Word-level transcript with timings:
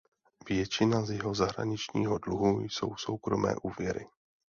Většina 0.49 1.05
z 1.05 1.11
jeho 1.11 1.33
zahraničního 1.35 2.17
dluhu 2.17 2.61
jsou 2.63 2.95
soukromé 2.95 3.55
úvěry. 3.61 4.07